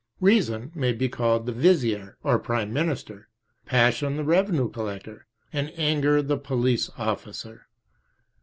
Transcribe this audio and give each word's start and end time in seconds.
Reason 0.19 0.71
may 0.73 0.93
be 0.93 1.07
called 1.07 1.45
the 1.45 1.51
vizier, 1.51 2.17
or 2.23 2.39
prime 2.39 2.73
minister, 2.73 3.29
passion 3.67 4.17
the 4.17 4.23
revenue 4.23 4.67
collector, 4.67 5.27
and 5.53 5.71
anger 5.77 6.23
the 6.23 6.37
police 6.39 6.89
officer. 6.97 7.67